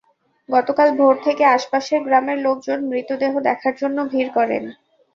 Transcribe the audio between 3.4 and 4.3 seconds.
দেখার জন্য ভিড়